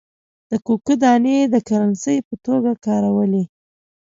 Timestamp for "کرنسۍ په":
1.67-2.35